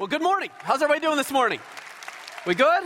[0.00, 0.48] Well, good morning.
[0.60, 1.60] How's everybody doing this morning?
[2.46, 2.84] We good?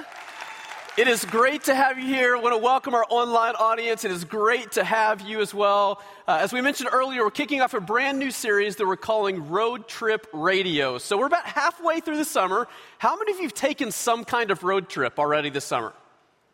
[0.99, 2.37] It is great to have you here.
[2.37, 4.05] I want to welcome our online audience.
[4.05, 6.03] It is great to have you as well.
[6.27, 9.49] Uh, as we mentioned earlier, we're kicking off a brand new series that we're calling
[9.49, 10.99] Road Trip Radio.
[10.99, 12.67] So we're about halfway through the summer.
[12.99, 15.93] How many of you have taken some kind of road trip already this summer?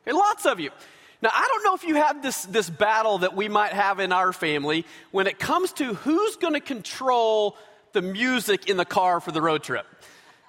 [0.07, 0.69] Okay, lots of you.
[1.23, 4.13] Now, I don't know if you have this, this battle that we might have in
[4.13, 7.57] our family when it comes to who's going to control
[7.93, 9.87] the music in the car for the road trip.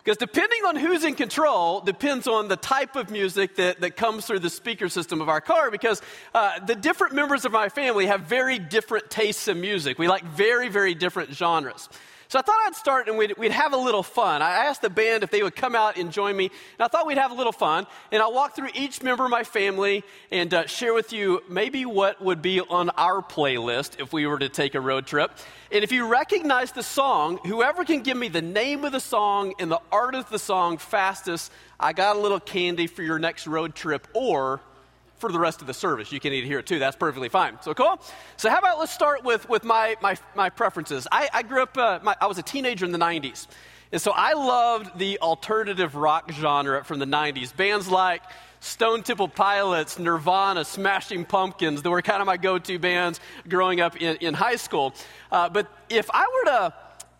[0.04, 4.26] Because depending on who's in control depends on the type of music that, that comes
[4.26, 5.70] through the speaker system of our car.
[5.70, 6.02] Because
[6.34, 10.00] uh, the different members of my family have very different tastes in music.
[10.00, 11.88] We like very, very different genres.
[12.32, 14.42] So I thought I'd start and we'd, we'd, have a little fun.
[14.42, 17.06] I asked the band if they would come out and join me, and I thought
[17.06, 17.86] we'd have a little fun.
[18.10, 21.86] And I'll walk through each member of my family and uh, share with you maybe
[21.86, 25.30] what would be on our playlist if we were to take a road trip.
[25.74, 29.54] And if you recognize the song, whoever can give me the name of the song
[29.60, 31.52] and the artist of the song fastest,
[31.82, 34.62] I got a little candy for your next road trip or
[35.22, 36.12] for the rest of the service.
[36.12, 36.80] You can eat here too.
[36.80, 37.58] That's perfectly fine.
[37.62, 38.02] So cool.
[38.36, 41.08] So how about let's start with with my my, my preferences.
[41.12, 41.78] I, I grew up.
[41.78, 43.48] Uh, my, I was a teenager in the '90s,
[43.92, 47.56] and so I loved the alternative rock genre from the '90s.
[47.56, 48.24] Bands like
[48.60, 51.82] Stone Temple Pilots, Nirvana, Smashing Pumpkins.
[51.82, 54.94] They were kind of my go-to bands growing up in, in high school.
[55.32, 56.74] Uh, but if I were to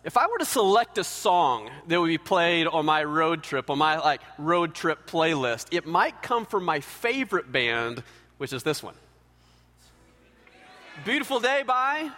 [0.04, 3.70] if I were to select a song that would be played on my road trip,
[3.70, 8.02] on my like road trip playlist, it might come from my favorite band,
[8.38, 8.94] which is this one.
[11.04, 12.10] Beautiful Day by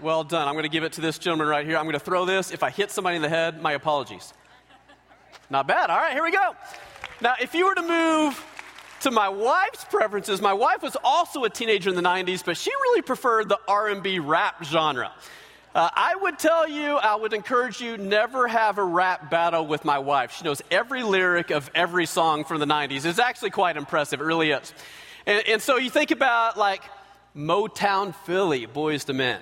[0.00, 0.48] Well done.
[0.48, 1.76] I'm going to give it to this gentleman right here.
[1.76, 2.50] I'm going to throw this.
[2.50, 4.32] If I hit somebody in the head, my apologies.
[5.50, 5.90] Not bad.
[5.90, 6.54] All right, here we go.
[7.20, 8.42] Now, if you were to move
[9.00, 12.70] to my wife's preferences, my wife was also a teenager in the 90s, but she
[12.70, 15.12] really preferred the R&B rap genre.
[15.72, 19.84] Uh, I would tell you, I would encourage you, never have a rap battle with
[19.84, 20.32] my wife.
[20.36, 23.04] She knows every lyric of every song from the 90s.
[23.04, 24.20] It's actually quite impressive.
[24.20, 24.74] It really is.
[25.26, 26.82] And, and so you think about like
[27.36, 29.40] Motown Philly, Boyz II Men.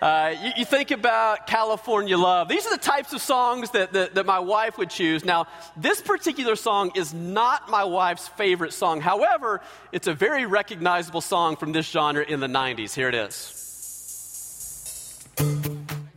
[0.00, 2.48] Uh, you, you, think about California Love.
[2.48, 5.26] These are the types of songs that, that, that my wife would choose.
[5.26, 5.46] Now,
[5.76, 9.02] this particular song is not my wife's favorite song.
[9.02, 9.60] However,
[9.92, 12.94] it's a very recognizable song from this genre in the 90s.
[12.94, 13.69] Here it is.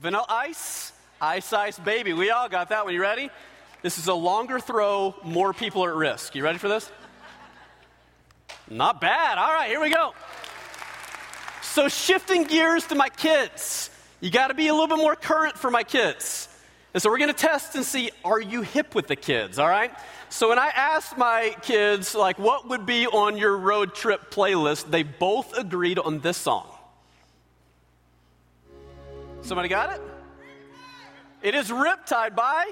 [0.03, 0.91] Vanilla Ice,
[1.22, 2.12] Ice Ice Baby.
[2.12, 2.94] We all got that one.
[2.94, 3.30] You ready?
[3.84, 6.36] This is a longer throw, more people are at risk.
[6.36, 6.91] You ready for this?
[8.69, 9.38] Not bad.
[9.38, 10.14] All right, here we go.
[11.62, 13.90] So, shifting gears to my kids.
[14.19, 16.50] You got to be a little bit more current for my kids.
[16.94, 19.70] And so, we're going to test and see are you hip with the kids, all
[19.70, 19.91] right?
[20.28, 24.91] So, when I asked my kids, like, what would be on your road trip playlist,
[24.91, 26.72] they both agreed on this song.
[29.44, 30.02] Somebody got it?
[31.42, 32.72] It is Riptide by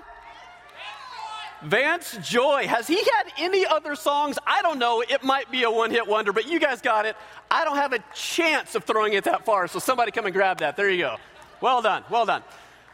[1.63, 2.65] Vance Joy.
[2.65, 4.39] Has he had any other songs?
[4.47, 5.01] I don't know.
[5.01, 7.17] It might be a one hit wonder, but you guys got it.
[7.51, 10.59] I don't have a chance of throwing it that far, so somebody come and grab
[10.59, 10.77] that.
[10.77, 11.17] There you go.
[11.59, 12.05] Well done.
[12.09, 12.41] Well done.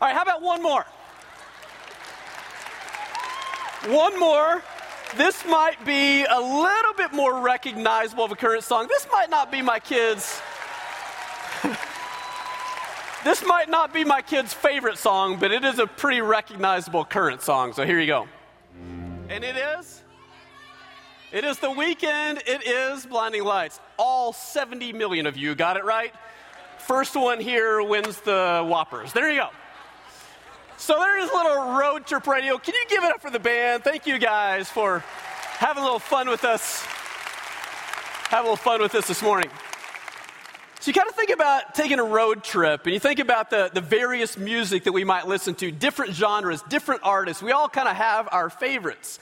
[0.02, 0.84] All right, how about one more?
[3.86, 4.64] One more.
[5.16, 8.88] This might be a little bit more recognizable of a current song.
[8.88, 10.42] This might not be my kids'
[13.28, 17.42] This might not be my kid's favorite song, but it is a pretty recognizable current
[17.42, 17.74] song.
[17.74, 18.26] So here you go.
[19.28, 20.02] And it is?
[21.34, 22.42] It is The Weeknd.
[22.48, 23.82] It is Blinding Lights.
[23.98, 26.14] All 70 million of you got it right.
[26.78, 29.12] First one here wins the Whoppers.
[29.12, 29.50] There you go.
[30.78, 32.58] So there is a little road trip radio.
[32.58, 33.84] Can you give it up for the band?
[33.84, 35.04] Thank you guys for
[35.58, 36.82] having a little fun with us.
[38.30, 39.50] Have a little fun with us this morning.
[40.80, 43.72] So you kind of think about taking a road trip and you think about the,
[43.74, 47.42] the various music that we might listen to, different genres, different artists.
[47.42, 49.20] We all kind of have our favorites.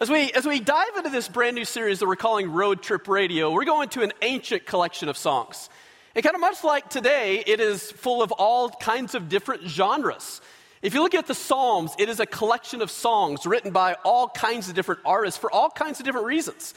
[0.00, 3.08] As we, as we dive into this brand new series that we're calling Road Trip
[3.08, 5.70] Radio, we're going to an ancient collection of songs.
[6.14, 10.42] And kind of much like today, it is full of all kinds of different genres.
[10.82, 14.28] If you look at the Psalms, it is a collection of songs written by all
[14.28, 16.74] kinds of different artists for all kinds of different reasons.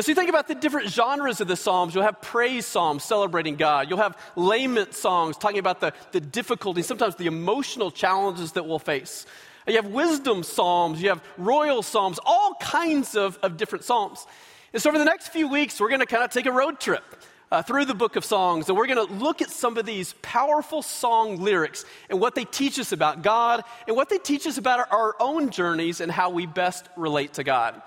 [0.00, 1.94] So you think about the different genres of the Psalms.
[1.94, 3.90] You'll have praise Psalms celebrating God.
[3.90, 8.78] You'll have lament songs talking about the, the difficulty, sometimes the emotional challenges that we'll
[8.78, 9.26] face.
[9.66, 11.02] You have wisdom Psalms.
[11.02, 14.26] You have royal Psalms, all kinds of, of different Psalms.
[14.72, 16.80] And so over the next few weeks, we're going to kind of take a road
[16.80, 17.04] trip.
[17.52, 20.14] Uh, through the book of songs, and we're going to look at some of these
[20.22, 24.56] powerful song lyrics and what they teach us about God and what they teach us
[24.56, 27.82] about our, our own journeys and how we best relate to God.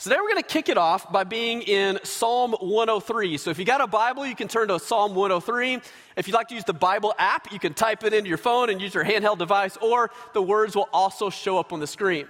[0.00, 3.36] So today we're going to kick it off by being in Psalm 103.
[3.36, 5.78] So if you got a Bible, you can turn to Psalm 103.
[6.16, 8.70] If you'd like to use the Bible app, you can type it into your phone
[8.70, 12.26] and use your handheld device, or the words will also show up on the screen.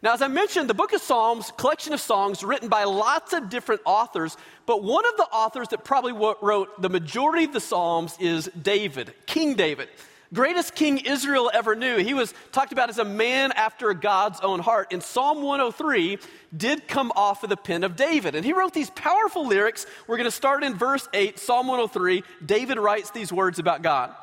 [0.00, 3.50] Now, as I mentioned, the book of Psalms, collection of songs written by lots of
[3.50, 8.16] different authors, but one of the authors that probably wrote the majority of the Psalms
[8.18, 9.90] is David, King David
[10.32, 11.98] greatest king Israel ever knew.
[11.98, 14.92] He was talked about as a man after God's own heart.
[14.92, 16.18] And Psalm 103
[16.56, 18.34] did come off of the pen of David.
[18.34, 19.86] And he wrote these powerful lyrics.
[20.06, 22.22] We're going to start in verse 8, Psalm 103.
[22.44, 24.14] David writes these words about God.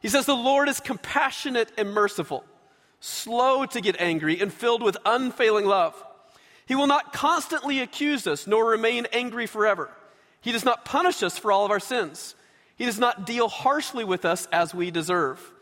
[0.00, 2.44] He says, The Lord is compassionate and merciful,
[3.00, 6.00] slow to get angry, and filled with unfailing love.
[6.66, 9.90] He will not constantly accuse us, nor remain angry forever.
[10.40, 12.34] He does not punish us for all of our sins.
[12.76, 15.52] He does not deal harshly with us as we deserve.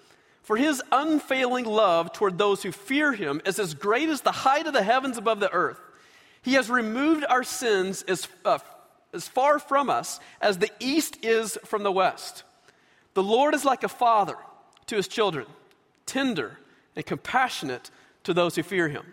[0.44, 4.66] For his unfailing love toward those who fear him is as great as the height
[4.66, 5.80] of the heavens above the earth.
[6.42, 8.58] He has removed our sins as, uh,
[9.14, 12.42] as far from us as the east is from the west.
[13.14, 14.36] The Lord is like a father
[14.86, 15.46] to his children,
[16.04, 16.58] tender
[16.94, 17.90] and compassionate
[18.24, 19.04] to those who fear him.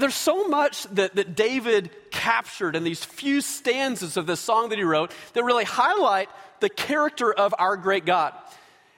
[0.00, 4.78] There's so much that, that David captured in these few stanzas of this song that
[4.78, 6.28] he wrote that really highlight
[6.58, 8.34] the character of our great God.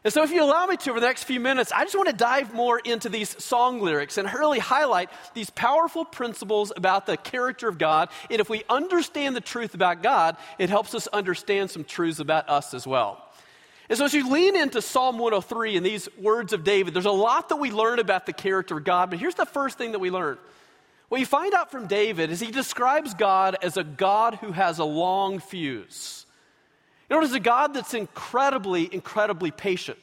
[0.04, 2.08] And so, if you allow me to, over the next few minutes, I just want
[2.08, 7.16] to dive more into these song lyrics and really highlight these powerful principles about the
[7.16, 8.08] character of God.
[8.28, 12.49] And if we understand the truth about God, it helps us understand some truths about
[12.49, 13.25] us as well.
[13.88, 17.12] And so, as you lean into Psalm 103 and these words of David, there's a
[17.12, 19.10] lot that we learn about the character of God.
[19.10, 20.37] But here's the first thing that we learn.
[21.10, 24.81] What you find out from David is he describes God as a God who has
[24.81, 26.26] a long fuse.
[27.20, 29.99] Is a God that's incredibly, incredibly patient.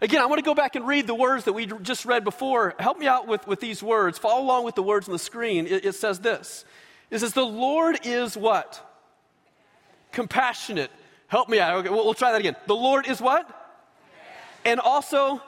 [0.00, 2.74] Again, I want to go back and read the words that we just read before.
[2.78, 4.16] Help me out with, with these words.
[4.16, 5.66] Follow along with the words on the screen.
[5.66, 6.64] It, it says this
[7.10, 8.84] It says, The Lord is what?
[10.12, 10.90] Compassionate.
[11.26, 11.78] Help me out.
[11.78, 12.56] Okay, we'll, we'll try that again.
[12.66, 13.54] The Lord is what?
[14.64, 15.42] And also,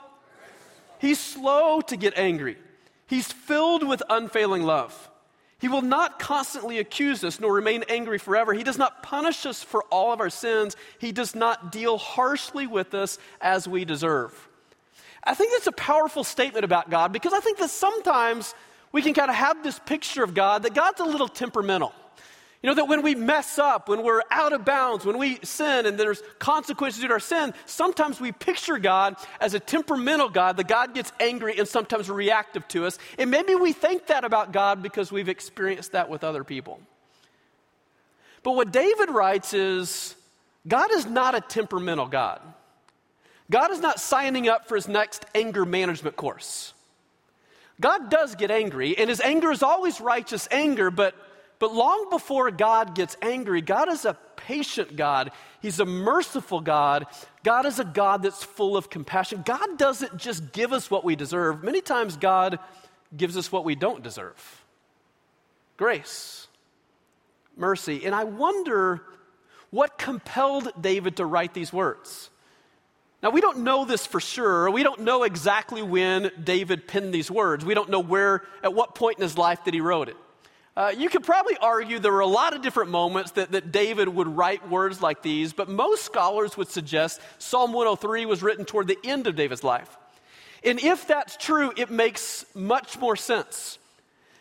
[1.01, 2.57] He's slow to get angry.
[3.07, 5.09] He's filled with unfailing love.
[5.61, 8.51] He will not constantly accuse us nor remain angry forever.
[8.51, 10.75] He does not punish us for all of our sins.
[10.97, 14.49] He does not deal harshly with us as we deserve.
[15.23, 18.55] I think that's a powerful statement about God because I think that sometimes
[18.91, 21.93] we can kind of have this picture of God that God's a little temperamental.
[22.61, 25.87] You know, that when we mess up, when we're out of bounds, when we sin
[25.87, 30.67] and there's consequences to our sin, sometimes we picture God as a temperamental God, that
[30.67, 32.99] God gets angry and sometimes reactive to us.
[33.17, 36.79] And maybe we think that about God because we've experienced that with other people.
[38.43, 40.15] But what David writes is
[40.67, 42.41] God is not a temperamental God.
[43.49, 46.73] God is not signing up for his next anger management course.
[47.79, 51.15] God does get angry, and his anger is always righteous anger, but
[51.61, 55.31] but long before God gets angry, God is a patient God.
[55.61, 57.05] He's a merciful God.
[57.43, 59.43] God is a God that's full of compassion.
[59.45, 61.63] God doesn't just give us what we deserve.
[61.63, 62.57] Many times, God
[63.15, 64.65] gives us what we don't deserve
[65.77, 66.47] grace,
[67.55, 68.05] mercy.
[68.05, 69.03] And I wonder
[69.69, 72.31] what compelled David to write these words.
[73.21, 74.71] Now, we don't know this for sure.
[74.71, 77.63] We don't know exactly when David penned these words.
[77.63, 80.17] We don't know where, at what point in his life that he wrote it.
[80.75, 84.07] Uh, you could probably argue there were a lot of different moments that, that David
[84.07, 88.87] would write words like these, but most scholars would suggest Psalm 103 was written toward
[88.87, 89.97] the end of David's life.
[90.63, 93.79] And if that's true, it makes much more sense.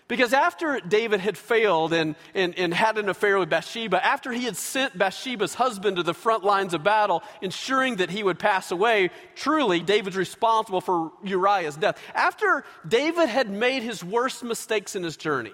[0.07, 4.45] Because after David had failed and, and, and, had an affair with Bathsheba, after he
[4.45, 8.73] had sent Bathsheba's husband to the front lines of battle, ensuring that he would pass
[8.73, 11.97] away, truly, David's responsible for Uriah's death.
[12.13, 15.53] After David had made his worst mistakes in his journey,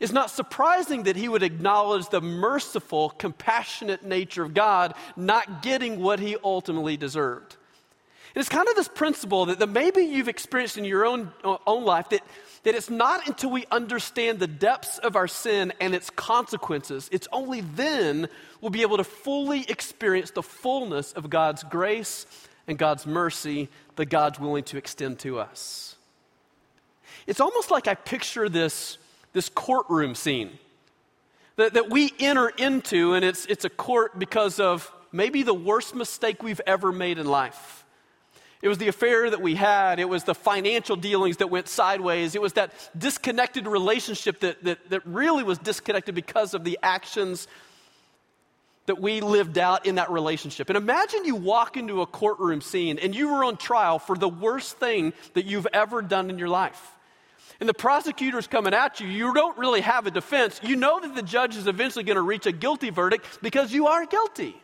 [0.00, 6.00] it's not surprising that he would acknowledge the merciful, compassionate nature of God, not getting
[6.00, 7.56] what he ultimately deserved.
[8.34, 11.56] And it's kind of this principle that, that maybe you've experienced in your own, uh,
[11.66, 12.20] own life that,
[12.64, 17.28] that it's not until we understand the depths of our sin and its consequences, it's
[17.32, 18.28] only then
[18.60, 22.26] we'll be able to fully experience the fullness of God's grace
[22.66, 25.96] and God's mercy that God's willing to extend to us.
[27.26, 28.98] It's almost like I picture this
[29.36, 30.50] this courtroom scene
[31.56, 35.94] that, that we enter into, and it's, it's a court because of maybe the worst
[35.94, 37.84] mistake we've ever made in life.
[38.62, 40.00] It was the affair that we had.
[40.00, 42.34] It was the financial dealings that went sideways.
[42.34, 47.46] It was that disconnected relationship that, that, that really was disconnected because of the actions
[48.86, 50.70] that we lived out in that relationship.
[50.70, 54.30] And imagine you walk into a courtroom scene and you were on trial for the
[54.30, 56.95] worst thing that you've ever done in your life.
[57.60, 60.60] And the prosecutor's coming at you, you don't really have a defense.
[60.62, 63.86] You know that the judge is eventually going to reach a guilty verdict because you
[63.86, 64.54] are guilty.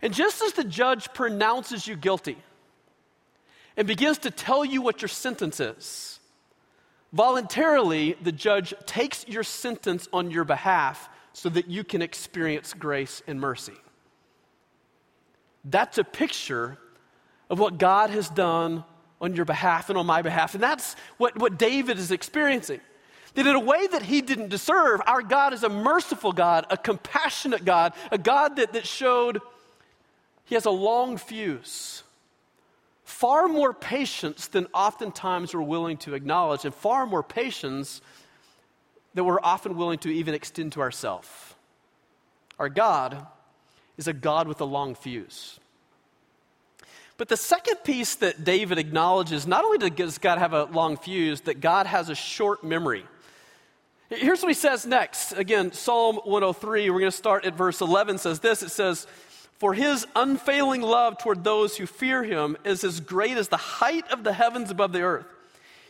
[0.00, 2.38] And just as the judge pronounces you guilty
[3.76, 6.20] and begins to tell you what your sentence is,
[7.12, 13.22] voluntarily the judge takes your sentence on your behalf so that you can experience grace
[13.26, 13.74] and mercy.
[15.64, 16.78] That's a picture
[17.50, 18.84] of what God has done
[19.20, 20.54] on your behalf and on my behalf.
[20.54, 22.80] And that's what, what David is experiencing.
[23.34, 26.76] That in a way that he didn't deserve, our God is a merciful God, a
[26.76, 29.40] compassionate God, a God that, that showed
[30.44, 32.02] he has a long fuse.
[33.04, 38.00] Far more patience than oftentimes we're willing to acknowledge, and far more patience
[39.14, 41.28] that we're often willing to even extend to ourselves.
[42.58, 43.26] Our God
[43.96, 45.58] is a God with a long fuse.
[47.18, 51.42] But the second piece that David acknowledges not only does God have a long fuse,
[51.42, 53.04] that God has a short memory.
[54.10, 55.32] Here's what he says next.
[55.32, 59.06] Again, Psalm 103, we're going to start at verse 11, says this it says,
[59.58, 64.08] For his unfailing love toward those who fear him is as great as the height
[64.12, 65.26] of the heavens above the earth.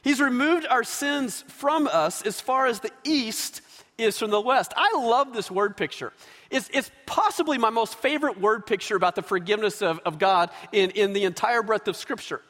[0.02, 3.60] He's removed our sins from us as far as the east
[3.98, 4.72] is from the west.
[4.76, 6.12] I love this word picture.
[6.50, 11.12] It's, possibly my most favorite word picture about the forgiveness of, of God in, in
[11.12, 12.42] the entire breadth of Scripture.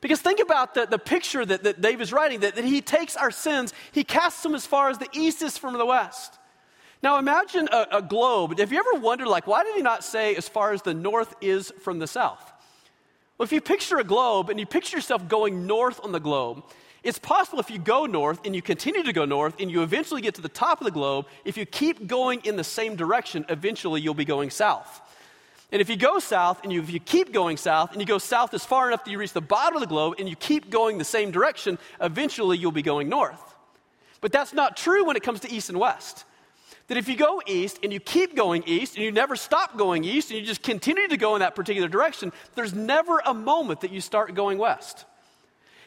[0.00, 3.30] Because think about the, the picture that, that is writing that, that he takes our
[3.30, 6.38] sins, he casts them as far as the east is from the west.
[7.02, 8.58] Now imagine a, a globe.
[8.58, 11.34] Have you ever wondered, like, why did he not say as far as the north
[11.40, 12.52] is from the south?
[13.36, 16.64] Well, if you picture a globe and you picture yourself going north on the globe,
[17.02, 20.20] it's possible if you go north and you continue to go north and you eventually
[20.20, 23.44] get to the top of the globe, if you keep going in the same direction,
[23.48, 25.00] eventually you'll be going south.
[25.70, 28.18] And if you go south and you, if you keep going south and you go
[28.18, 30.70] south as far enough that you reach the bottom of the globe and you keep
[30.70, 33.54] going the same direction, eventually you'll be going north.
[34.20, 36.24] But that's not true when it comes to east and west.
[36.88, 40.04] That if you go east and you keep going east and you never stop going
[40.04, 43.82] east and you just continue to go in that particular direction, there's never a moment
[43.82, 45.04] that you start going west.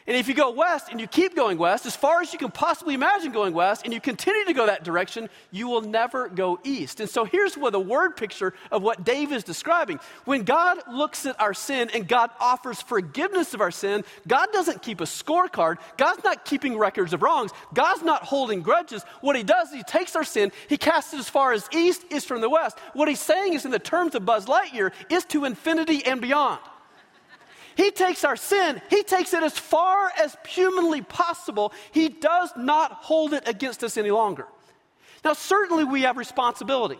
[0.06, 2.50] And if you go west and you keep going west, as far as you can
[2.50, 6.58] possibly imagine going west, and you continue to go that direction, you will never go
[6.64, 7.00] east.
[7.00, 10.00] And so here's what the word picture of what Dave is describing.
[10.24, 14.82] When God looks at our sin and God offers forgiveness of our sin, God doesn't
[14.82, 15.76] keep a scorecard.
[15.96, 17.52] God's not keeping records of wrongs.
[17.72, 19.04] God's not holding grudges.
[19.20, 22.04] What he does is he takes our sin, he casts it as far as east
[22.10, 22.76] is from the west.
[22.92, 26.60] What he's saying is, in the terms of Buzz Lightyear, is to infinity and beyond.
[27.76, 31.72] He takes our sin, He takes it as far as humanly possible.
[31.92, 34.46] He does not hold it against us any longer.
[35.24, 36.98] Now, certainly we have responsibility.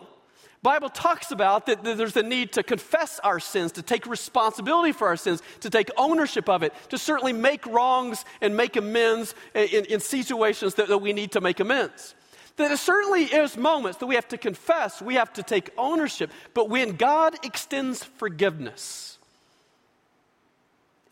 [0.63, 5.07] Bible talks about that there's the need to confess our sins, to take responsibility for
[5.07, 9.85] our sins, to take ownership of it, to certainly make wrongs and make amends in,
[9.85, 12.15] in situations that, that we need to make amends.
[12.55, 16.31] There certainly is moments that we have to confess, we have to take ownership.
[16.53, 19.12] But when God extends forgiveness,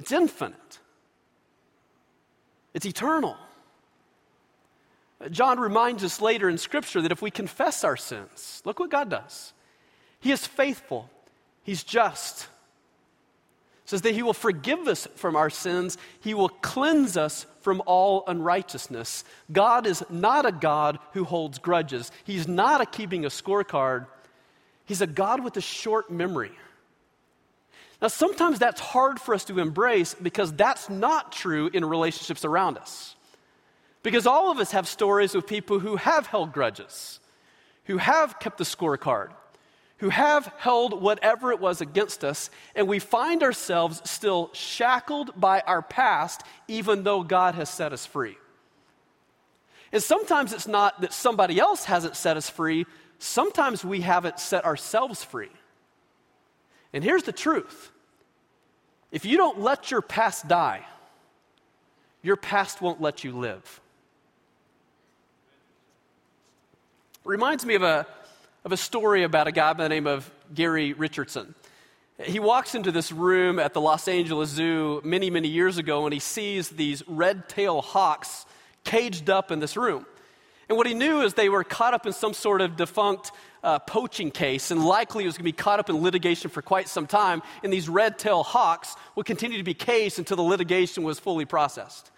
[0.01, 0.79] it's infinite,
[2.73, 3.37] it's eternal.
[5.29, 9.11] John reminds us later in Scripture that if we confess our sins, look what God
[9.11, 9.53] does.
[10.19, 11.07] He is faithful,
[11.61, 12.47] He's just.
[13.85, 18.23] says that He will forgive us from our sins, He will cleanse us from all
[18.25, 19.23] unrighteousness.
[19.51, 24.07] God is not a God who holds grudges, He's not a keeping a scorecard.
[24.85, 26.51] He's a God with a short memory.
[28.01, 32.77] Now, sometimes that's hard for us to embrace because that's not true in relationships around
[32.77, 33.15] us.
[34.01, 37.19] Because all of us have stories of people who have held grudges,
[37.85, 39.29] who have kept the scorecard,
[39.97, 45.61] who have held whatever it was against us, and we find ourselves still shackled by
[45.67, 48.35] our past, even though God has set us free.
[49.91, 52.87] And sometimes it's not that somebody else hasn't set us free,
[53.19, 55.51] sometimes we haven't set ourselves free.
[56.93, 57.90] And here's the truth
[59.11, 60.85] if you don't let your past die,
[62.21, 63.81] your past won't let you live.
[67.23, 68.07] Reminds me of a,
[68.65, 71.53] of a story about a guy by the name of Gary Richardson.
[72.23, 76.13] He walks into this room at the Los Angeles Zoo many, many years ago and
[76.13, 78.45] he sees these red tailed hawks
[78.83, 80.05] caged up in this room.
[80.69, 83.31] And what he knew is they were caught up in some sort of defunct
[83.63, 86.61] uh, poaching case, and likely it was going to be caught up in litigation for
[86.61, 87.41] quite some time.
[87.63, 91.45] And these red tailed hawks would continue to be caged until the litigation was fully
[91.45, 92.11] processed.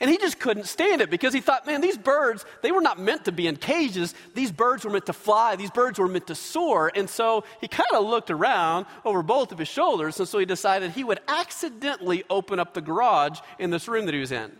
[0.00, 2.98] And he just couldn't stand it because he thought, man, these birds, they were not
[2.98, 4.14] meant to be in cages.
[4.34, 6.90] These birds were meant to fly, these birds were meant to soar.
[6.94, 10.44] And so he kind of looked around over both of his shoulders, and so he
[10.44, 14.52] decided he would accidentally open up the garage in this room that he was in.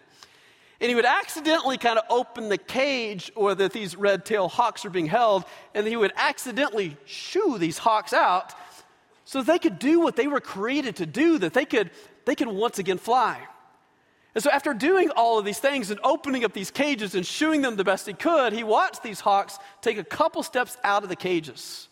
[0.85, 4.85] And he would accidentally kind of open the cage where that these red tailed hawks
[4.85, 8.53] are being held, and he would accidentally shoo these hawks out
[9.25, 11.91] so they could do what they were created to do, that they could,
[12.27, 13.41] they could once again fly.
[14.35, 17.63] And so, after doing all of these things and opening up these cages and shooing
[17.63, 21.09] them the best he could, he watched these hawks take a couple steps out of
[21.09, 21.89] the cages,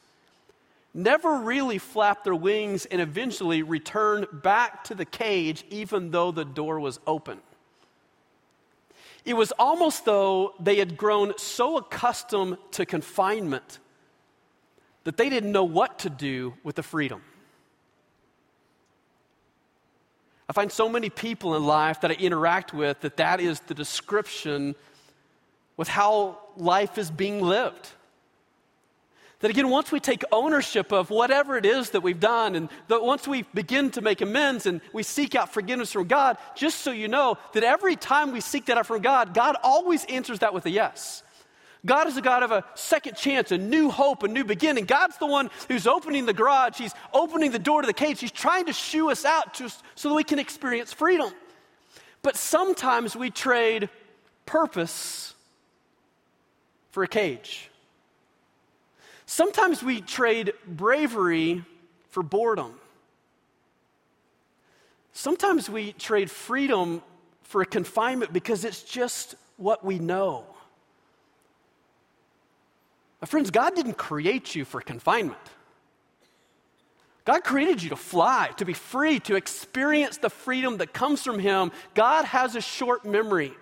[0.92, 6.44] never really flap their wings, and eventually return back to the cage, even though the
[6.44, 7.40] door was open.
[9.24, 13.78] It was almost though they had grown so accustomed to confinement
[15.04, 17.22] that they didn't know what to do with the freedom.
[20.48, 23.74] I find so many people in life that I interact with that that is the
[23.74, 24.74] description
[25.76, 27.88] with how life is being lived.
[29.42, 33.02] That again, once we take ownership of whatever it is that we've done, and that
[33.02, 36.92] once we begin to make amends and we seek out forgiveness from God, just so
[36.92, 40.54] you know that every time we seek that out from God, God always answers that
[40.54, 41.24] with a yes.
[41.84, 44.84] God is a God of a second chance, a new hope, a new beginning.
[44.84, 46.78] God's the one who's opening the garage.
[46.78, 48.20] He's opening the door to the cage.
[48.20, 51.32] He's trying to shoo us out to, so that we can experience freedom.
[52.22, 53.88] But sometimes we trade
[54.46, 55.34] purpose
[56.92, 57.71] for a cage.
[59.32, 61.64] Sometimes we trade bravery
[62.10, 62.74] for boredom.
[65.14, 67.02] Sometimes we trade freedom
[67.40, 70.44] for confinement because it's just what we know.
[73.22, 75.40] My friends, God didn't create you for confinement.
[77.24, 81.38] God created you to fly, to be free, to experience the freedom that comes from
[81.38, 81.72] Him.
[81.94, 83.54] God has a short memory.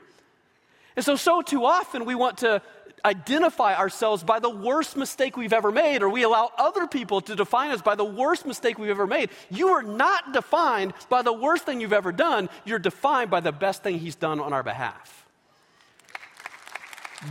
[0.97, 2.61] And so, so too often we want to
[3.04, 7.37] identify ourselves by the worst mistake we've ever made, or we allow other people to
[7.37, 9.30] define us by the worst mistake we've ever made.
[9.50, 13.52] You are not defined by the worst thing you've ever done, you're defined by the
[13.52, 15.26] best thing He's done on our behalf.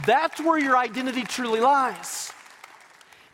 [0.05, 2.31] That's where your identity truly lies.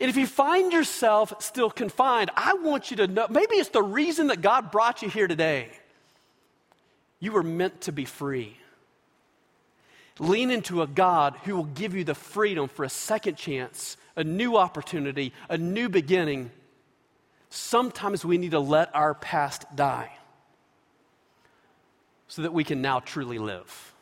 [0.00, 3.82] And if you find yourself still confined, I want you to know maybe it's the
[3.82, 5.70] reason that God brought you here today.
[7.18, 8.58] You were meant to be free.
[10.18, 14.24] Lean into a God who will give you the freedom for a second chance, a
[14.24, 16.50] new opportunity, a new beginning.
[17.50, 20.10] Sometimes we need to let our past die
[22.28, 23.92] so that we can now truly live.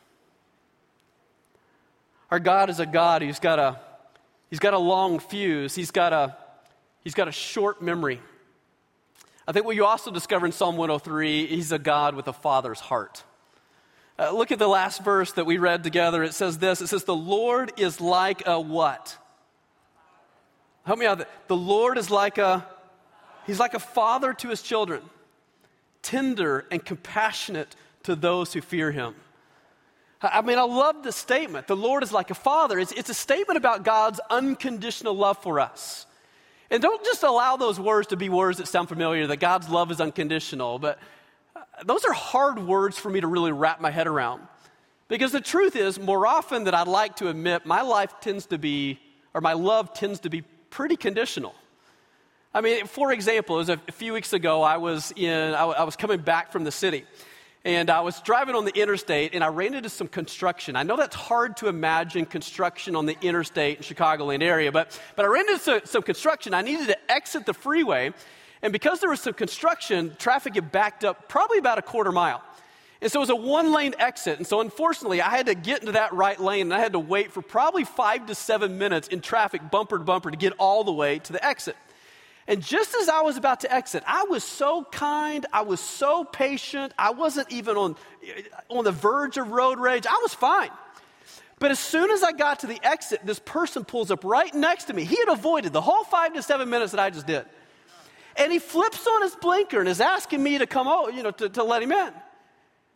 [2.31, 3.79] Our God is a God who's got a,
[4.49, 6.35] he's got a long fuse, he's got a,
[7.03, 8.21] he's got a short memory.
[9.47, 12.79] I think what you also discover in Psalm 103, he's a God with a father's
[12.79, 13.23] heart.
[14.17, 16.23] Uh, look at the last verse that we read together.
[16.23, 19.17] It says this it says, The Lord is like a what?
[20.85, 21.27] Help me out.
[21.47, 22.65] The Lord is like a,
[23.47, 25.01] he's like a father to his children,
[26.01, 29.15] tender and compassionate to those who fear him.
[30.21, 31.67] I mean, I love this statement.
[31.67, 32.79] The Lord is like a father.
[32.79, 36.05] It's, it's a statement about God's unconditional love for us.
[36.69, 39.91] And don't just allow those words to be words that sound familiar, that God's love
[39.91, 40.79] is unconditional.
[40.79, 40.99] But
[41.83, 44.41] those are hard words for me to really wrap my head around.
[45.07, 48.57] Because the truth is, more often than I'd like to admit, my life tends to
[48.57, 48.99] be,
[49.33, 51.53] or my love tends to be pretty conditional.
[52.53, 55.83] I mean, for example, it was a, few weeks ago, I was in, I, I
[55.83, 57.05] was coming back from the city
[57.65, 60.75] and I was driving on the interstate and I ran into some construction.
[60.75, 65.25] I know that's hard to imagine construction on the interstate in Chicagoland area, but, but
[65.25, 66.53] I ran into some, some construction.
[66.53, 68.13] I needed to exit the freeway,
[68.61, 72.41] and because there was some construction, traffic had backed up probably about a quarter mile.
[73.01, 74.37] And so it was a one lane exit.
[74.37, 76.99] And so unfortunately, I had to get into that right lane and I had to
[76.99, 80.83] wait for probably five to seven minutes in traffic, bumper to bumper, to get all
[80.83, 81.75] the way to the exit.
[82.47, 86.23] And just as I was about to exit, I was so kind, I was so
[86.23, 87.95] patient, I wasn't even on,
[88.69, 90.69] on the verge of road rage, I was fine.
[91.57, 94.85] But as soon as I got to the exit, this person pulls up right next
[94.85, 95.05] to me.
[95.05, 97.45] He had avoided the whole five to seven minutes that I just did.
[98.37, 101.31] And he flips on his blinker and is asking me to come out, you know,
[101.31, 102.13] to, to let him in.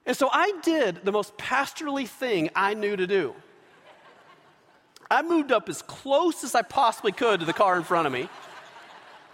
[0.05, 3.35] And so I did the most pastorally thing I knew to do.
[5.11, 8.13] I moved up as close as I possibly could to the car in front of
[8.13, 8.29] me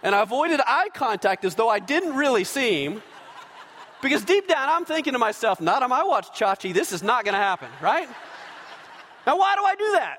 [0.02, 3.02] and I avoided eye contact as though I didn't really see him.
[4.02, 7.24] Because deep down, I'm thinking to myself, not on my watch, Chachi, this is not
[7.24, 8.08] going to happen, right?
[9.26, 10.18] Now, why do I do that?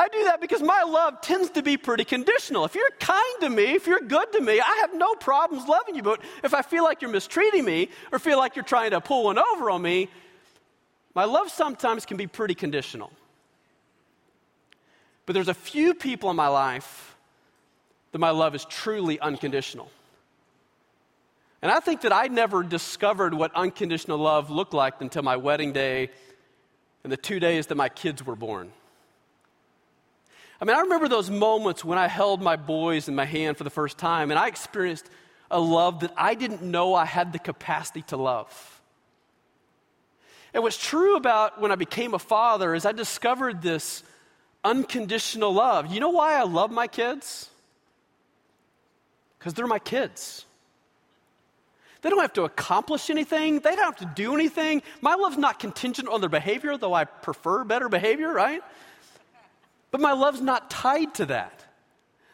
[0.00, 2.64] I do that because my love tends to be pretty conditional.
[2.64, 5.94] If you're kind to me, if you're good to me, I have no problems loving
[5.94, 6.02] you.
[6.02, 9.24] But if I feel like you're mistreating me or feel like you're trying to pull
[9.24, 10.08] one over on me,
[11.14, 13.12] my love sometimes can be pretty conditional.
[15.26, 17.14] But there's a few people in my life
[18.12, 19.90] that my love is truly unconditional.
[21.60, 25.74] And I think that I never discovered what unconditional love looked like until my wedding
[25.74, 26.08] day
[27.04, 28.72] and the two days that my kids were born.
[30.60, 33.64] I mean, I remember those moments when I held my boys in my hand for
[33.64, 35.08] the first time and I experienced
[35.50, 38.80] a love that I didn't know I had the capacity to love.
[40.52, 44.02] And what's true about when I became a father is I discovered this
[44.62, 45.92] unconditional love.
[45.92, 47.48] You know why I love my kids?
[49.38, 50.44] Because they're my kids.
[52.02, 53.60] They don't have to accomplish anything.
[53.60, 54.82] They don't have to do anything.
[55.00, 58.62] My love's not contingent on their behavior, though I prefer better behavior, right?
[59.90, 61.64] But my love's not tied to that.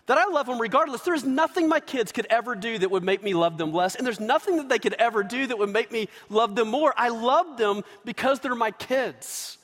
[0.07, 1.03] That I love them regardless.
[1.03, 3.97] There is nothing my kids could ever do that would make me love them less,
[3.97, 6.95] and there's nothing that they could ever do that would make me love them more.
[6.97, 9.59] I love them because they're my kids.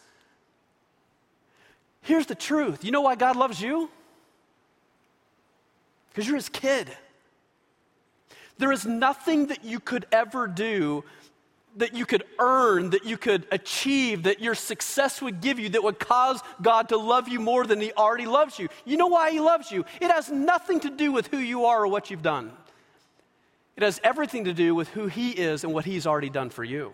[2.03, 3.89] Here's the truth you know why God loves you?
[6.11, 6.91] Because you're his kid.
[8.59, 11.05] There is nothing that you could ever do
[11.77, 15.83] that you could earn, that you could achieve, that your success would give you that
[15.83, 18.69] would cause God to love you more than He already loves you.
[18.85, 19.85] You know why He loves you?
[20.01, 22.53] It has nothing to do with who you are or what you've done,
[23.77, 26.65] it has everything to do with who He is and what He's already done for
[26.65, 26.93] you.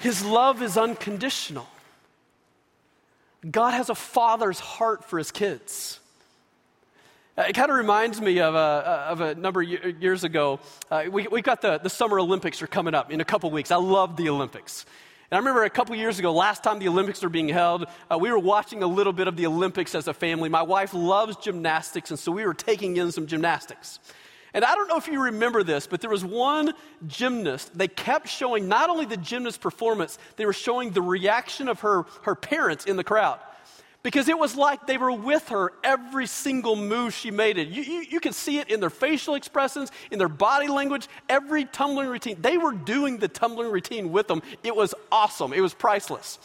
[0.00, 1.68] His love is unconditional.
[3.48, 6.00] God has a father's heart for his kids.
[7.36, 10.60] Uh, it kind of reminds me of a, uh, of a number of years ago.
[10.90, 13.70] Uh, we, we got the, the Summer Olympics are coming up in a couple weeks.
[13.70, 14.84] I love the Olympics.
[15.30, 18.18] And I remember a couple years ago, last time the Olympics were being held, uh,
[18.18, 20.50] we were watching a little bit of the Olympics as a family.
[20.50, 23.98] My wife loves gymnastics, and so we were taking in some gymnastics.
[24.52, 26.74] And I don't know if you remember this, but there was one
[27.06, 27.70] gymnast.
[27.74, 32.04] They kept showing not only the gymnast performance, they were showing the reaction of her,
[32.24, 33.40] her parents in the crowd
[34.02, 37.68] because it was like they were with her every single move she made it.
[37.68, 41.64] You, you, you could see it in their facial expressions, in their body language, every
[41.66, 42.36] tumbling routine.
[42.40, 44.42] They were doing the tumbling routine with them.
[44.62, 46.38] It was awesome, it was priceless.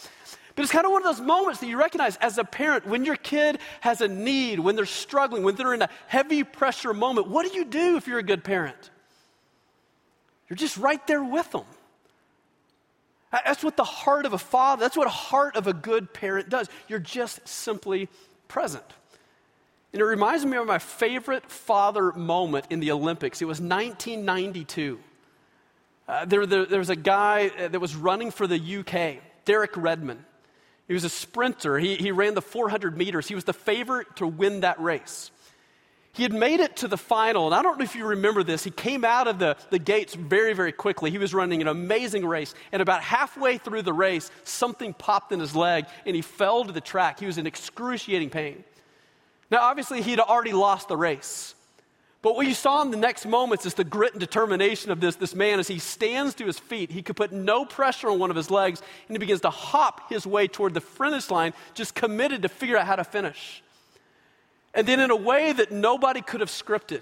[0.56, 3.06] But it's kind of one of those moments that you recognize as a parent when
[3.06, 7.28] your kid has a need, when they're struggling, when they're in a heavy pressure moment.
[7.28, 8.89] What do you do if you're a good parent?
[10.50, 11.65] You're just right there with them.
[13.32, 16.50] That's what the heart of a father, that's what a heart of a good parent
[16.50, 16.70] does.
[16.88, 18.08] You're just simply
[18.48, 18.86] present.
[19.94, 23.42] And it reminds me of my favorite father moment in the Olympics.
[23.42, 25.00] It was 1992.
[26.08, 29.76] Uh, there, there, there was a guy uh, that was running for the UK, Derek
[29.76, 30.24] Redmond.
[30.88, 31.78] He was a sprinter.
[31.78, 33.28] He, he ran the 400 meters.
[33.28, 35.32] He was the favorite to win that race.
[36.17, 38.63] He had made it to the final, and I don't know if you remember this.
[38.63, 41.12] He came out of the, the gates very, very quickly.
[41.12, 45.39] He was running an amazing race, and about halfway through the race, something popped in
[45.39, 47.19] his leg, and he fell to the track.
[47.19, 48.63] He was in excruciating pain.
[49.51, 51.53] Now, obviously, he had already lost the race.
[52.23, 55.17] But what you saw in the next moments is the grit and determination of this,
[55.17, 56.89] this man as he stands to his feet.
[56.89, 60.10] He could put no pressure on one of his legs, and he begins to hop
[60.10, 63.62] his way toward the finish line, just committed to figure out how to finish.
[64.73, 67.01] And then, in a way that nobody could have scripted,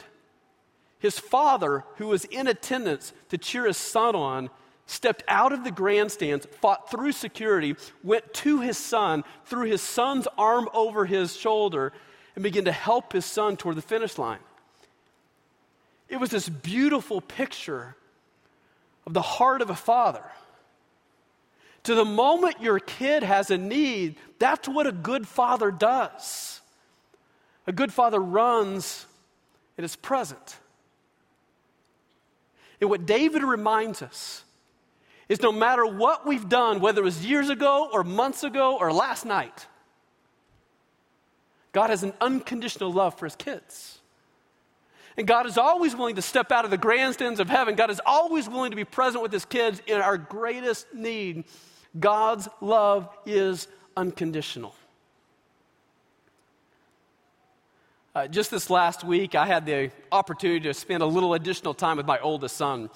[0.99, 4.49] his father, who was in attendance to cheer his son on,
[4.85, 10.27] stepped out of the grandstands, fought through security, went to his son, threw his son's
[10.37, 11.91] arm over his shoulder,
[12.35, 14.39] and began to help his son toward the finish line.
[16.07, 17.95] It was this beautiful picture
[19.05, 20.23] of the heart of a father.
[21.83, 26.61] To the moment your kid has a need, that's what a good father does.
[27.67, 29.05] A good father runs
[29.77, 30.57] and is present.
[32.79, 34.43] And what David reminds us
[35.27, 38.93] is no matter what we've done, whether it was years ago or months ago or
[38.93, 39.65] last night,
[41.71, 43.99] God has an unconditional love for his kids.
[45.17, 47.75] And God is always willing to step out of the grandstands of heaven.
[47.75, 51.45] God is always willing to be present with his kids in our greatest need.
[51.97, 54.75] God's love is unconditional.
[58.15, 61.97] Uh, just this last week, I had the opportunity to spend a little additional time
[61.97, 62.89] with my oldest son.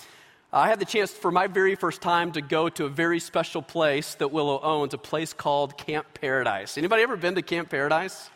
[0.53, 3.61] I had the chance for my very first time to go to a very special
[3.61, 6.77] place that Willow owns, a place called Camp Paradise.
[6.77, 8.29] Anybody ever been to Camp Paradise?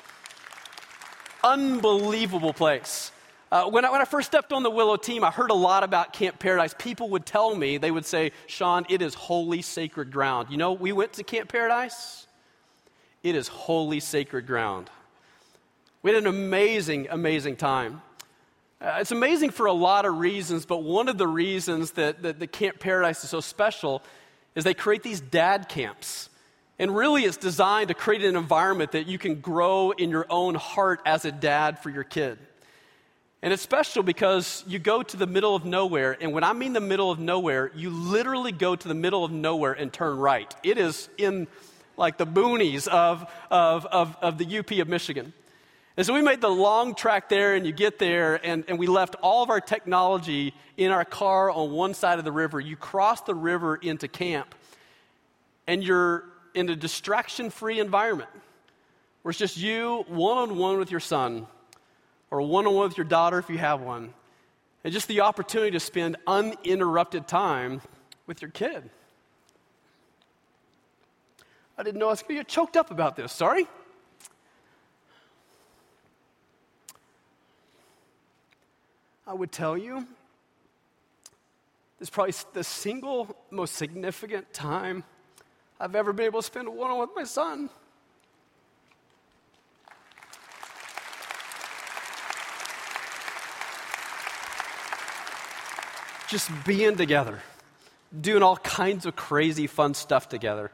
[1.41, 3.13] Unbelievable place.
[3.49, 5.85] Uh, when, I, when I first stepped on the Willow team, I heard a lot
[5.85, 6.75] about Camp Paradise.
[6.77, 10.49] People would tell me, they would say, Sean, it is holy, sacred ground.
[10.51, 12.27] You know, we went to Camp Paradise.
[13.23, 14.89] It is holy, sacred ground.
[16.03, 18.01] We had an amazing, amazing time.
[18.81, 22.39] Uh, it's amazing for a lot of reasons, but one of the reasons that, that
[22.39, 24.03] the Camp Paradise is so special
[24.53, 26.29] is they create these dad camps.
[26.77, 30.55] And really, it's designed to create an environment that you can grow in your own
[30.55, 32.37] heart as a dad for your kid.
[33.41, 36.17] And it's special because you go to the middle of nowhere.
[36.19, 39.31] And when I mean the middle of nowhere, you literally go to the middle of
[39.31, 40.53] nowhere and turn right.
[40.63, 41.47] It is in
[41.95, 45.31] like the boonies of, of, of, of the UP of Michigan.
[45.95, 48.87] And so we made the long track there, and you get there, and, and we
[48.87, 52.59] left all of our technology in our car on one side of the river.
[52.59, 54.55] You cross the river into camp,
[55.67, 56.23] and you're
[56.55, 58.29] in a distraction free environment
[59.21, 61.47] where it's just you one on one with your son
[62.29, 64.13] or one on one with your daughter if you have one,
[64.83, 67.81] and just the opportunity to spend uninterrupted time
[68.25, 68.89] with your kid.
[71.77, 73.31] I didn't know I was going to get choked up about this.
[73.31, 73.67] Sorry.
[79.25, 80.05] I would tell you
[81.99, 85.03] this is probably the single most significant time
[85.79, 87.69] I've ever been able to spend one on with my son.
[96.33, 97.43] just being together,
[98.19, 100.71] doing all kinds of crazy fun stuff together,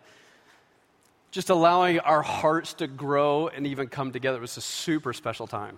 [1.32, 4.38] just allowing our hearts to grow and even come together.
[4.38, 5.78] It was a super special time.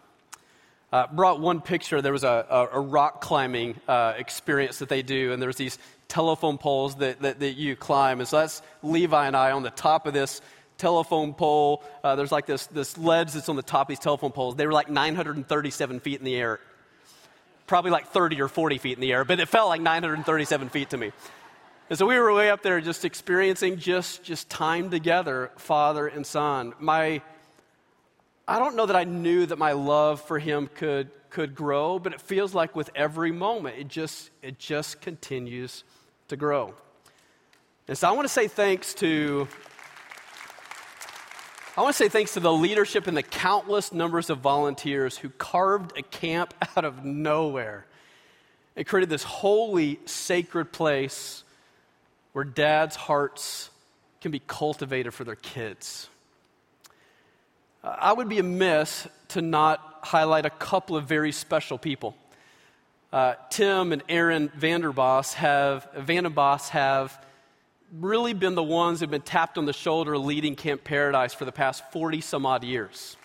[0.91, 2.01] Uh, brought one picture.
[2.01, 5.77] There was a, a, a rock climbing uh, experience that they do, and there's these
[6.07, 8.19] telephone poles that, that, that, you climb.
[8.19, 10.41] And so that's Levi and I on the top of this
[10.77, 11.83] telephone pole.
[12.03, 14.55] Uh, there's like this, this ledge that's on the top of these telephone poles.
[14.55, 16.59] They were like 937 feet in the air
[17.71, 20.89] probably like 30 or 40 feet in the air, but it felt like 937 feet
[20.89, 21.13] to me.
[21.89, 26.27] And so we were way up there just experiencing just, just time together, father and
[26.27, 26.73] son.
[26.79, 27.21] My,
[28.47, 32.13] I don't know that I knew that my love for him could, could grow, but
[32.13, 35.83] it feels like with every moment, it just, it just continues
[36.27, 36.73] to grow.
[37.87, 39.47] And so I want to say thanks to
[41.77, 45.29] I want to say thanks to the leadership and the countless numbers of volunteers who
[45.29, 47.85] carved a camp out of nowhere
[48.75, 51.45] and created this holy, sacred place
[52.33, 53.69] where dads' hearts
[54.19, 56.09] can be cultivated for their kids.
[57.83, 62.15] Uh, I would be amiss to not highlight a couple of very special people.
[63.11, 67.19] Uh, Tim and Aaron Vanderbos have, Vanderbos have
[67.99, 71.51] really been the ones who've been tapped on the shoulder leading Camp Paradise for the
[71.51, 73.17] past 40 some odd years.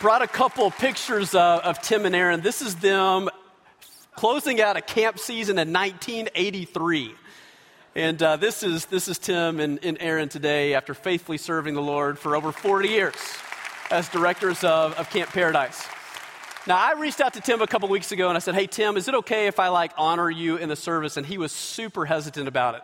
[0.00, 2.40] Brought a couple of pictures uh, of Tim and Aaron.
[2.42, 3.30] This is them
[4.14, 7.14] closing out a camp season in 1983.
[7.96, 11.80] And uh, this, is, this is Tim and, and Aaron today after faithfully serving the
[11.80, 13.14] Lord for over 40 years
[13.90, 15.82] as directors of, of Camp Paradise.
[16.66, 18.98] Now, I reached out to Tim a couple weeks ago and I said, Hey, Tim,
[18.98, 21.16] is it okay if I like honor you in the service?
[21.16, 22.82] And he was super hesitant about it.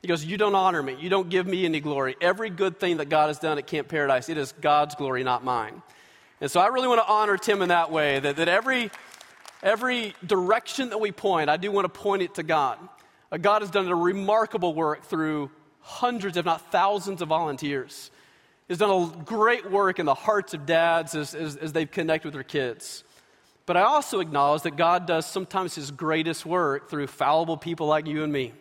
[0.00, 0.96] He goes, You don't honor me.
[0.96, 2.14] You don't give me any glory.
[2.20, 5.42] Every good thing that God has done at Camp Paradise, it is God's glory, not
[5.42, 5.82] mine.
[6.40, 8.92] And so I really want to honor Tim in that way, that, that every,
[9.60, 12.78] every direction that we point, I do want to point it to God.
[13.32, 18.10] Uh, God has done a remarkable work through hundreds, if not thousands, of volunteers.
[18.68, 22.24] He's done a great work in the hearts of dads as, as, as they connect
[22.24, 23.02] with their kids.
[23.64, 28.06] But I also acknowledge that God does sometimes his greatest work through fallible people like
[28.06, 28.52] you and me.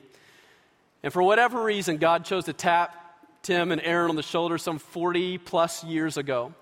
[1.03, 2.97] And for whatever reason, God chose to tap
[3.41, 6.53] Tim and Aaron on the shoulder some 40 plus years ago.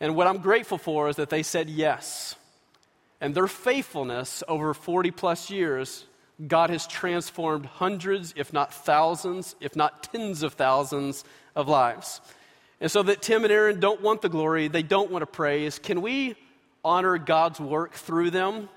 [0.00, 2.36] And what I'm grateful for is that they said yes.
[3.20, 6.04] And their faithfulness over 40 plus years,
[6.44, 12.20] God has transformed hundreds, if not thousands, if not tens of thousands of lives.
[12.80, 15.78] And so that Tim and Aaron don't want the glory, they don't want to praise.
[15.78, 16.36] Can we
[16.86, 18.68] honor God's work through them.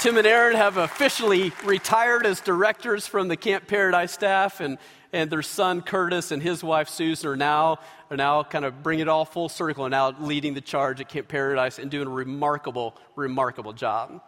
[0.00, 4.78] Tim and Aaron have officially retired as directors from the Camp Paradise staff, and,
[5.12, 7.78] and their son Curtis and his wife Susan are now,
[8.10, 11.08] are now kind of bringing it all full circle and now leading the charge at
[11.08, 14.22] Camp Paradise and doing a remarkable, remarkable job.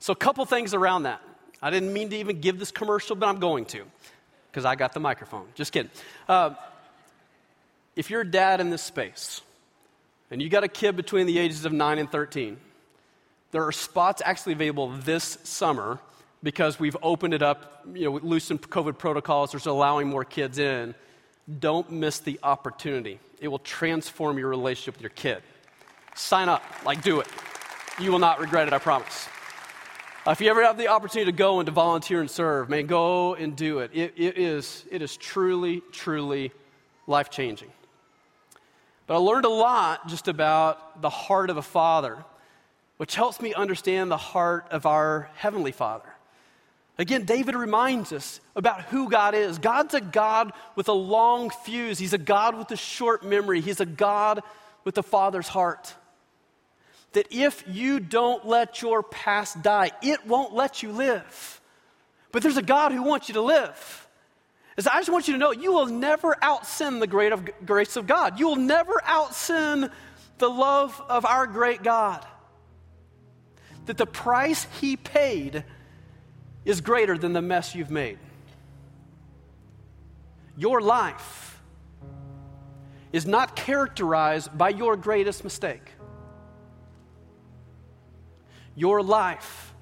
[0.00, 1.22] So, a couple things around that.
[1.62, 3.84] I didn't mean to even give this commercial, but I'm going to
[4.50, 5.46] because I got the microphone.
[5.54, 5.90] Just kidding.
[6.28, 6.50] Uh,
[7.96, 9.40] if you're a dad in this space
[10.30, 12.56] and you got a kid between the ages of 9 and 13,
[13.52, 16.00] there are spots actually available this summer
[16.44, 20.94] because we've opened it up, you know, loosened COVID protocols, there's allowing more kids in.
[21.58, 23.18] Don't miss the opportunity.
[23.40, 25.42] It will transform your relationship with your kid.
[26.14, 27.26] Sign up, like, do it.
[27.98, 29.26] You will not regret it, I promise.
[30.26, 32.86] Uh, if you ever have the opportunity to go and to volunteer and serve, man,
[32.86, 33.90] go and do it.
[33.94, 36.52] It, it, is, it is truly, truly
[37.06, 37.70] life changing.
[39.06, 42.24] But I learned a lot just about the heart of a father,
[42.98, 46.13] which helps me understand the heart of our Heavenly Father.
[46.96, 49.58] Again, David reminds us about who God is.
[49.58, 53.80] God's a God with a long fuse, He's a God with a short memory, He's
[53.80, 54.42] a God
[54.84, 55.94] with a father's heart.
[57.12, 61.60] That if you don't let your past die, it won't let you live.
[62.32, 64.08] But there's a God who wants you to live.
[64.76, 67.96] As I just want you to know, you will never outsin the great of, grace
[67.96, 68.40] of God.
[68.40, 69.90] You will never outsin
[70.38, 72.26] the love of our great God.
[73.86, 75.64] That the price He paid
[76.64, 78.18] is greater than the mess you've made.
[80.56, 81.60] Your life
[83.12, 85.92] is not characterized by your greatest mistake.
[88.74, 89.72] Your life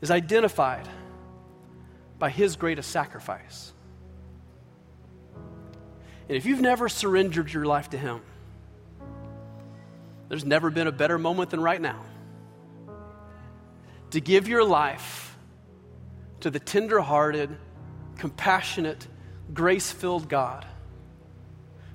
[0.00, 0.88] is identified
[2.18, 3.72] by His greatest sacrifice.
[6.28, 8.20] And if you've never surrendered your life to Him,
[10.28, 12.04] there's never been a better moment than right now
[14.10, 15.27] to give your life
[16.40, 17.56] to the tender-hearted,
[18.16, 19.06] compassionate,
[19.52, 20.66] grace-filled God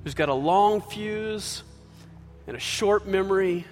[0.04, 1.64] who's got a long fuse
[2.48, 3.66] and a short memory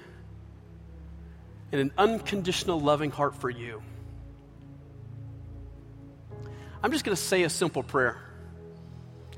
[1.72, 3.82] and an unconditional loving heart for you.
[6.84, 8.18] I'm just going to say a simple prayer.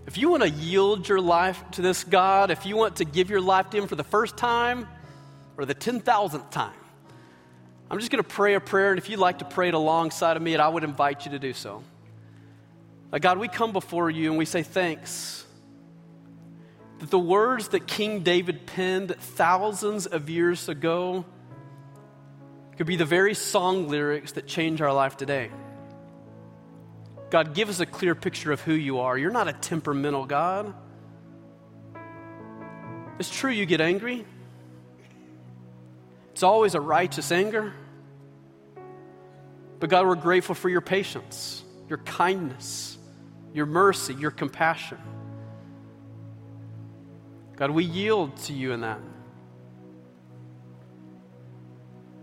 [0.06, 3.30] If you want to yield your life to this God, if you want to give
[3.30, 4.88] your life to Him for the first time
[5.58, 6.74] or the 10,000th time,
[7.94, 10.36] I'm just going to pray a prayer, and if you'd like to pray it alongside
[10.36, 11.84] of me, I would invite you to do so.
[13.22, 15.46] God, we come before you and we say thanks
[16.98, 21.24] that the words that King David penned thousands of years ago
[22.78, 25.52] could be the very song lyrics that change our life today.
[27.30, 29.16] God, give us a clear picture of who you are.
[29.16, 30.74] You're not a temperamental God.
[33.20, 34.26] It's true you get angry,
[36.32, 37.72] it's always a righteous anger.
[39.84, 42.98] But God, we're grateful for your patience, your kindness,
[43.54, 44.98] your mercy, your compassion.
[47.58, 49.02] God, we yield to you in that.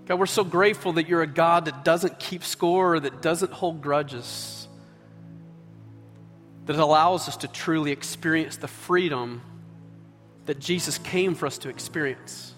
[0.06, 3.52] God, we're so grateful that you're a God that doesn't keep score, or that doesn't
[3.52, 4.66] hold grudges,
[6.64, 9.42] that allows us to truly experience the freedom
[10.46, 12.54] that Jesus came for us to experience.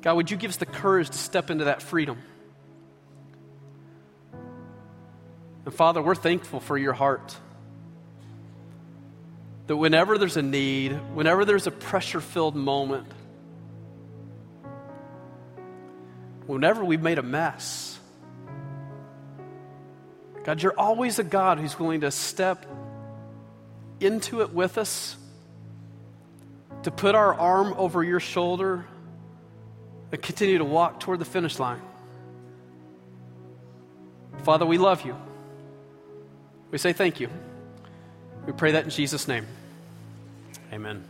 [0.00, 2.18] God, would you give us the courage to step into that freedom?
[5.72, 7.34] And Father, we're thankful for your heart.
[9.68, 13.06] That whenever there's a need, whenever there's a pressure filled moment,
[16.46, 17.98] whenever we've made a mess,
[20.44, 22.66] God, you're always a God who's willing to step
[23.98, 25.16] into it with us,
[26.82, 28.84] to put our arm over your shoulder,
[30.10, 31.80] and continue to walk toward the finish line.
[34.42, 35.16] Father, we love you.
[36.72, 37.28] We say thank you.
[38.46, 39.46] We pray that in Jesus' name.
[40.72, 41.04] Amen.